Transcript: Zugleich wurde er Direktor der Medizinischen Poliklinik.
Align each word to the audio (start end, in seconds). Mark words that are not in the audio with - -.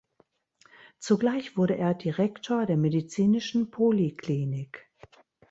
Zugleich 0.97 1.57
wurde 1.57 1.77
er 1.77 1.93
Direktor 1.93 2.65
der 2.65 2.75
Medizinischen 2.75 3.69
Poliklinik. 3.69 4.89